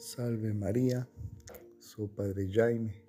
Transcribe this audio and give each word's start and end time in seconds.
Salve 0.00 0.54
María, 0.54 1.06
su 1.78 2.08
Padre 2.08 2.48
Jaime. 2.50 3.04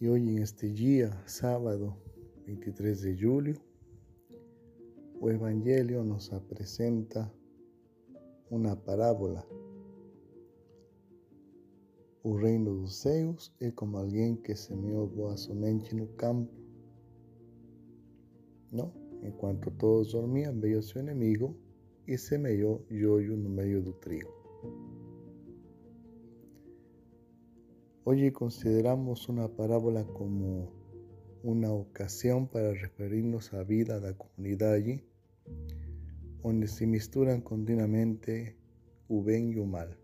Y 0.00 0.08
hoy 0.08 0.30
en 0.30 0.38
este 0.38 0.68
día, 0.68 1.22
sábado 1.26 1.96
23 2.44 3.02
de 3.02 3.16
julio, 3.16 3.54
el 5.22 5.36
Evangelio 5.36 6.02
nos 6.02 6.28
presenta 6.48 7.32
una 8.50 8.74
parábola. 8.74 9.46
El 12.24 12.40
reino 12.40 12.74
de 12.74 12.80
los 12.80 12.96
cielos 12.96 13.54
es 13.60 13.74
como 13.74 14.00
alguien 14.00 14.42
que 14.42 14.56
semeó 14.56 15.06
boa 15.06 15.36
en 15.48 16.00
el 16.00 16.16
campo. 16.16 16.52
¿No? 18.72 18.92
En 19.22 19.30
cuanto 19.36 19.70
todos 19.70 20.10
dormían, 20.10 20.60
veio 20.60 20.82
su 20.82 20.98
enemigo 20.98 21.54
y 22.08 22.18
semeó 22.18 22.84
yoyo 22.88 23.36
no 23.36 23.48
medio 23.48 23.80
del 23.82 23.94
trigo. 24.00 24.45
Hoy 28.08 28.30
consideramos 28.30 29.28
una 29.28 29.48
parábola 29.48 30.04
como 30.04 30.70
una 31.42 31.72
ocasión 31.72 32.46
para 32.46 32.72
referirnos 32.72 33.52
a 33.52 33.64
vida 33.64 33.98
de 33.98 34.12
la 34.12 34.16
comunidad 34.16 34.74
allí, 34.74 35.02
donde 36.40 36.68
se 36.68 36.86
misturan 36.86 37.40
continuamente 37.40 38.56
el 39.08 39.22
bien 39.24 39.50
y 39.50 39.66
mal, 39.66 39.98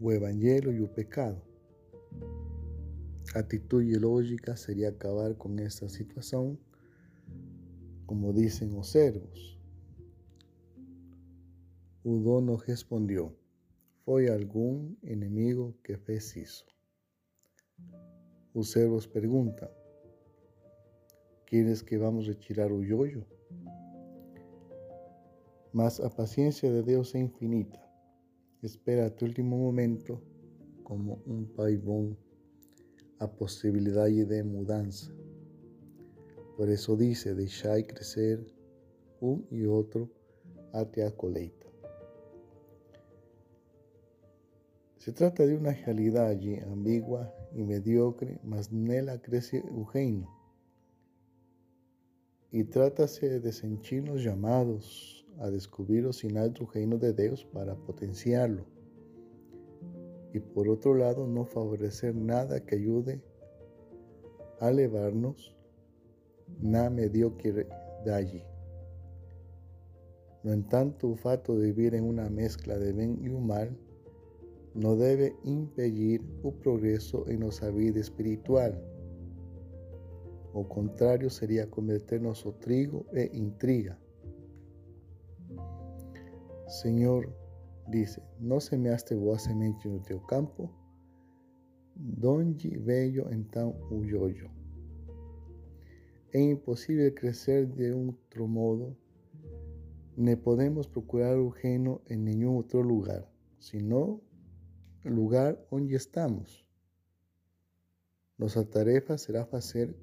el 0.00 0.10
evangelio 0.10 0.72
y 0.72 0.82
el 0.82 0.90
pecado. 0.90 1.40
Actitud 3.36 3.84
lógica 3.84 4.56
sería 4.56 4.88
acabar 4.88 5.38
con 5.38 5.60
esta 5.60 5.88
situación, 5.88 6.58
como 8.04 8.32
dicen 8.32 8.74
los 8.74 8.88
servos. 8.88 9.60
Udono 12.02 12.56
respondió, 12.56 13.43
¿Fue 14.04 14.28
algún 14.28 14.98
enemigo 15.00 15.76
que 15.82 15.96
fez 15.96 16.36
eso? 16.36 16.66
Los 18.52 18.70
servos 18.70 19.08
preguntan, 19.08 19.70
¿quieres 21.46 21.82
que 21.82 21.96
vamos 21.96 22.26
a 22.26 22.32
retirar 22.32 22.70
el 22.70 22.86
yoyo? 22.86 23.24
Mas 25.72 26.00
a 26.00 26.10
paciencia 26.10 26.70
de 26.70 26.82
Dios 26.82 27.14
es 27.14 27.22
infinita. 27.22 27.82
Espera 28.60 29.08
tu 29.08 29.24
último 29.24 29.56
momento 29.56 30.20
como 30.82 31.22
un 31.24 31.46
paibón 31.56 32.18
a 33.20 33.26
posibilidad 33.26 34.04
de 34.04 34.44
mudanza. 34.44 35.14
Por 36.58 36.68
eso 36.68 36.94
dice, 36.94 37.34
dejar 37.34 37.86
crecer 37.86 38.46
un 39.22 39.46
y 39.50 39.64
otro 39.64 40.10
hasta 40.74 41.06
a 41.06 41.10
colheita. 41.10 41.63
Se 45.04 45.12
trata 45.12 45.44
de 45.44 45.54
una 45.54 45.70
realidad 45.70 46.30
ambigua 46.72 47.30
y 47.52 47.62
mediocre, 47.62 48.40
mas 48.42 48.72
nela 48.72 49.20
crece 49.20 49.62
reino. 49.92 50.34
Y 52.50 52.64
trátase 52.64 53.38
de 53.38 53.52
sentirnos 53.52 54.24
llamados 54.24 55.26
a 55.40 55.50
descubrir 55.50 56.04
los 56.04 56.16
sinais 56.16 56.54
del 56.54 56.98
de 56.98 57.12
Dios 57.12 57.44
para 57.44 57.74
potenciarlo. 57.74 58.64
Y 60.32 60.40
por 60.40 60.70
otro 60.70 60.94
lado, 60.94 61.26
no 61.26 61.44
favorecer 61.44 62.14
nada 62.14 62.64
que 62.64 62.76
ayude 62.76 63.20
a 64.58 64.70
elevarnos 64.70 65.54
na 66.62 66.88
mediocre 66.88 67.66
de 68.06 68.14
allí. 68.14 68.42
No 70.44 70.54
en 70.54 70.66
tanto, 70.66 71.14
fato 71.14 71.58
de 71.58 71.66
vivir 71.72 71.94
en 71.94 72.04
una 72.04 72.30
mezcla 72.30 72.78
de 72.78 72.94
bien 72.94 73.18
y 73.22 73.28
mal 73.28 73.76
no 74.74 74.96
debe 74.96 75.36
impedir 75.44 76.20
el 76.42 76.52
progreso 76.54 77.28
en 77.28 77.40
nuestra 77.40 77.70
vida 77.70 78.00
espiritual. 78.00 78.82
O 80.52 80.68
contrario 80.68 81.30
sería 81.30 81.70
convertirnos 81.70 82.44
en 82.44 82.58
trigo 82.58 83.06
e 83.12 83.30
intriga. 83.32 83.98
Señor 86.66 87.32
dice, 87.88 88.22
no 88.40 88.60
semeaste 88.60 89.14
boa 89.14 89.38
semente 89.38 89.88
no 89.88 90.00
teu 90.00 90.20
campo, 90.20 90.70
donde 91.94 92.76
veio 92.78 93.32
então 93.32 93.76
o 93.90 94.02
yoyo. 94.04 94.50
É 96.32 96.40
impossível 96.40 97.14
crescer 97.14 97.66
de 97.66 97.92
outro 97.92 98.48
modo, 98.48 98.96
nem 100.16 100.36
podemos 100.36 100.86
procurar 100.88 101.38
o 101.38 101.48
reino 101.48 102.00
em 102.10 102.16
nenhum 102.16 102.56
outro 102.56 102.80
lugar, 102.80 103.24
senão 103.60 104.20
lugar 105.04 105.66
donde 105.70 105.96
estamos. 105.96 106.66
Nuestra 108.38 108.64
tarefa 108.64 109.18
será 109.18 109.42
hacer 109.52 109.96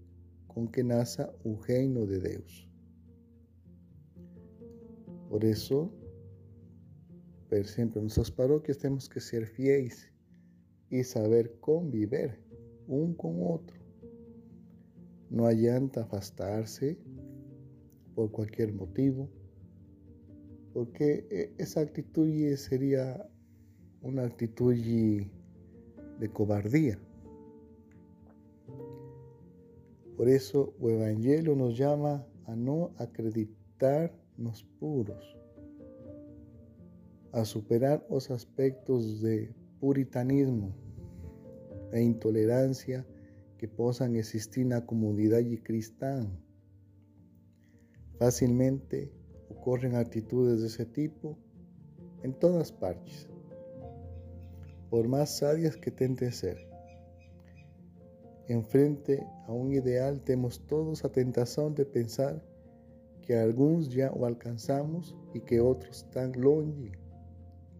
con 0.47 0.67
que 0.67 0.83
naza 0.83 1.33
un 1.43 1.61
reino 1.63 2.05
de 2.05 2.19
Dios. 2.19 2.69
Por 5.29 5.43
eso, 5.43 5.91
por 7.49 7.57
ejemplo, 7.57 7.99
en 7.99 8.05
nuestras 8.05 8.31
parroquias 8.31 8.77
tenemos 8.77 9.09
que 9.09 9.19
ser 9.19 9.47
fieles 9.47 10.11
y 10.89 11.03
saber 11.03 11.59
convivir 11.59 12.39
un 12.87 13.13
con 13.15 13.37
otro. 13.43 13.79
No 15.29 15.45
adianta 15.45 16.01
afastarse 16.01 16.97
por 18.13 18.31
cualquier 18.31 18.73
motivo, 18.73 19.29
porque 20.73 21.25
eh, 21.31 21.53
esa 21.57 21.79
actitud 21.79 22.29
sería 22.55 23.25
una 24.01 24.23
actitud 24.23 24.73
de 24.73 26.29
cobardía. 26.29 26.97
Por 30.17 30.27
eso 30.27 30.73
el 30.81 31.01
Evangelio 31.01 31.55
nos 31.55 31.77
llama 31.77 32.25
a 32.45 32.55
no 32.55 32.91
acreditarnos 32.97 34.63
puros, 34.79 35.37
a 37.31 37.45
superar 37.45 38.05
los 38.09 38.29
aspectos 38.31 39.21
de 39.21 39.53
puritanismo 39.79 40.75
e 41.91 42.01
intolerancia 42.01 43.05
que 43.57 43.67
puedan 43.67 44.15
existir 44.15 44.63
en 44.63 44.69
la 44.69 44.85
comunidad 44.85 45.41
cristiana. 45.63 46.29
Fácilmente 48.17 49.11
ocurren 49.49 49.95
actitudes 49.95 50.61
de 50.61 50.67
ese 50.67 50.85
tipo 50.85 51.37
en 52.23 52.33
todas 52.33 52.71
partes 52.71 53.30
por 54.91 55.07
más 55.07 55.37
sabias 55.37 55.77
que 55.77 55.89
tente 55.89 56.29
ser. 56.33 56.67
Enfrente 58.49 59.25
a 59.47 59.53
un 59.53 59.71
ideal 59.71 60.21
tenemos 60.21 60.67
todos 60.67 61.05
a 61.05 61.11
tentación 61.13 61.73
de 61.73 61.85
pensar 61.85 62.43
que 63.21 63.37
algunos 63.37 63.87
ya 63.89 64.11
lo 64.11 64.25
alcanzamos 64.25 65.15
y 65.33 65.39
que 65.39 65.61
otros 65.61 66.03
están 66.03 66.33
longe 66.33 66.91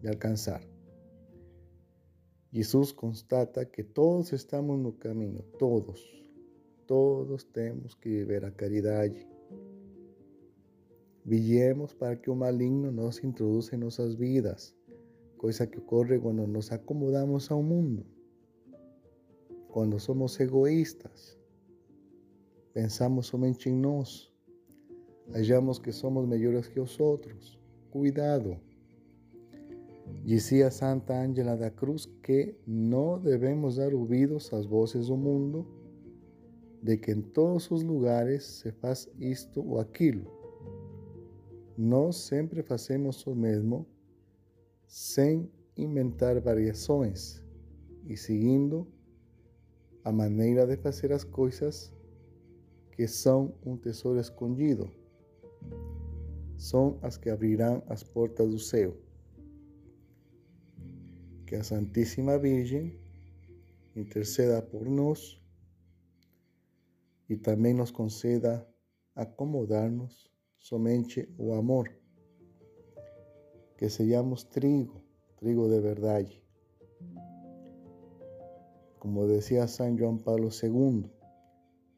de 0.00 0.08
alcanzar. 0.08 0.62
Jesús 2.50 2.94
constata 2.94 3.66
que 3.66 3.84
todos 3.84 4.32
estamos 4.32 4.80
en 4.80 4.86
el 4.86 4.98
camino, 4.98 5.40
todos, 5.58 6.02
todos 6.86 7.52
tenemos 7.52 7.94
que 7.94 8.08
vivir 8.08 8.46
a 8.46 8.56
caridad. 8.56 9.10
Villemos 11.24 11.94
para 11.94 12.18
que 12.22 12.30
un 12.30 12.38
maligno 12.38 12.90
no 12.90 13.12
se 13.12 13.26
introduzca 13.26 13.76
en 13.76 13.80
nuestras 13.80 14.16
vidas 14.16 14.74
cosa 15.42 15.68
que 15.68 15.80
ocurre 15.80 16.20
cuando 16.20 16.46
nos 16.46 16.70
acomodamos 16.70 17.50
a 17.50 17.56
un 17.56 17.66
mundo, 17.66 18.04
cuando 19.66 19.98
somos 19.98 20.38
egoístas, 20.38 21.36
pensamos 22.72 23.26
somente 23.26 23.68
en 23.68 23.82
hallamos 25.32 25.80
que 25.80 25.90
somos 25.90 26.28
mejores 26.28 26.68
que 26.68 26.78
los 26.78 27.00
otros. 27.00 27.58
Cuidado. 27.90 28.60
Decía 30.24 30.70
Santa 30.70 31.20
Ángela 31.20 31.56
da 31.56 31.72
Cruz 31.72 32.08
que 32.22 32.56
no 32.64 33.18
debemos 33.18 33.74
dar 33.74 33.92
a 34.52 34.56
las 34.56 34.68
voces 34.68 35.08
del 35.08 35.18
mundo 35.18 35.66
de 36.82 37.00
que 37.00 37.10
en 37.10 37.32
todos 37.32 37.68
los 37.68 37.82
lugares 37.82 38.44
se 38.44 38.72
hace 38.82 39.10
esto 39.18 39.60
o 39.60 39.80
aquilo. 39.80 40.30
No 41.76 42.12
siempre 42.12 42.64
hacemos 42.68 43.26
lo 43.26 43.34
mismo 43.34 43.91
sem 44.92 45.50
inventar 45.74 46.38
variações 46.38 47.42
e 48.04 48.14
seguindo 48.14 48.86
a 50.04 50.12
maneira 50.12 50.66
de 50.66 50.76
fazer 50.76 51.14
as 51.14 51.24
coisas 51.24 51.90
que 52.90 53.08
são 53.08 53.54
um 53.64 53.74
tesouro 53.74 54.20
escondido. 54.20 54.92
São 56.58 56.98
as 57.00 57.16
que 57.16 57.30
abrirão 57.30 57.82
as 57.86 58.02
portas 58.02 58.50
do 58.50 58.58
céu. 58.58 58.94
Que 61.46 61.54
a 61.54 61.64
Santíssima 61.64 62.38
Virgem 62.38 62.94
interceda 63.96 64.60
por 64.60 64.84
nós 64.84 65.40
e 67.30 67.36
também 67.38 67.72
nos 67.72 67.90
conceda 67.90 68.68
acomodar-nos 69.14 70.30
somente 70.58 71.26
o 71.38 71.54
amor 71.54 72.01
que 73.82 73.90
seamos 73.90 74.48
trigo, 74.48 75.02
trigo 75.40 75.68
de 75.68 75.80
verdad. 75.80 76.24
Como 79.00 79.26
decía 79.26 79.66
San 79.66 79.98
Juan 79.98 80.20
Pablo 80.20 80.50
II, 80.62 81.10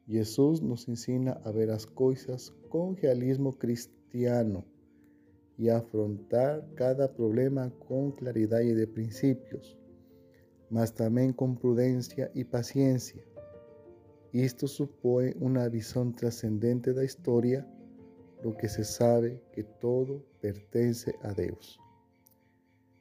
Jesús 0.07 0.63
nos 0.63 0.87
enseña 0.87 1.33
a 1.43 1.51
ver 1.51 1.67
las 1.67 1.85
cosas 1.85 2.51
con 2.69 2.97
realismo 2.97 3.53
cristiano 3.53 4.65
y 5.59 5.69
a 5.69 5.77
afrontar 5.77 6.67
cada 6.73 7.13
problema 7.13 7.71
con 7.87 8.13
claridad 8.13 8.61
y 8.61 8.73
de 8.73 8.87
principios, 8.87 9.77
mas 10.71 10.91
también 10.91 11.33
con 11.33 11.55
prudencia 11.55 12.31
y 12.33 12.45
paciencia. 12.45 13.21
Esto 14.33 14.65
supone 14.65 15.35
una 15.39 15.69
visión 15.69 16.15
trascendente 16.15 16.93
de 16.93 17.01
la 17.01 17.03
historia, 18.45 18.51
lo 18.51 18.57
que 18.57 18.69
se 18.69 18.83
sabe 18.83 19.41
que 19.51 19.63
todo 19.63 20.23
pertenece 20.41 21.15
a 21.23 21.33
Dios. 21.33 21.79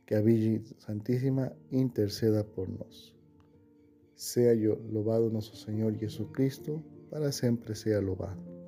Que 0.06 0.17
a 0.17 0.20
Virgen 0.20 0.64
Santísima 0.79 1.52
interceda 1.70 2.44
por 2.44 2.69
nos. 2.69 3.14
Sea 4.14 4.55
yo 4.55 4.76
lobado 4.91 5.31
nuestro 5.31 5.56
Señor 5.56 5.96
Jesucristo, 5.99 6.82
para 7.11 7.32
siempre 7.32 7.75
sea 7.75 8.00
lobado. 8.00 8.63